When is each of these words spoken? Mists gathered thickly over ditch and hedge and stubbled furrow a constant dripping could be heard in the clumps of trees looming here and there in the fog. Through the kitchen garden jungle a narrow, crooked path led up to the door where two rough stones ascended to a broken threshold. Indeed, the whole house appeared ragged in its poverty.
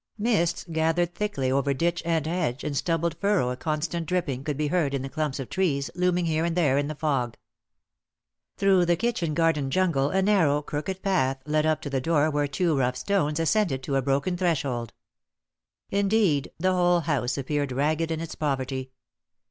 Mists 0.17 0.65
gathered 0.71 1.13
thickly 1.13 1.51
over 1.51 1.75
ditch 1.75 2.01
and 2.07 2.25
hedge 2.25 2.63
and 2.63 2.75
stubbled 2.75 3.15
furrow 3.19 3.51
a 3.51 3.55
constant 3.55 4.07
dripping 4.07 4.43
could 4.43 4.57
be 4.57 4.69
heard 4.69 4.95
in 4.95 5.03
the 5.03 5.09
clumps 5.09 5.39
of 5.39 5.47
trees 5.47 5.91
looming 5.93 6.25
here 6.25 6.43
and 6.43 6.55
there 6.57 6.79
in 6.79 6.87
the 6.87 6.95
fog. 6.95 7.37
Through 8.57 8.85
the 8.87 8.95
kitchen 8.95 9.35
garden 9.35 9.69
jungle 9.69 10.09
a 10.09 10.23
narrow, 10.23 10.63
crooked 10.63 11.03
path 11.03 11.37
led 11.45 11.67
up 11.67 11.83
to 11.83 11.89
the 11.91 12.01
door 12.01 12.31
where 12.31 12.47
two 12.47 12.75
rough 12.75 12.95
stones 12.95 13.39
ascended 13.39 13.83
to 13.83 13.95
a 13.95 14.01
broken 14.01 14.35
threshold. 14.37 14.91
Indeed, 15.91 16.49
the 16.57 16.73
whole 16.73 17.01
house 17.01 17.37
appeared 17.37 17.71
ragged 17.71 18.09
in 18.09 18.19
its 18.19 18.33
poverty. 18.33 18.89